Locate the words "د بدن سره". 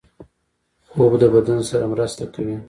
1.21-1.85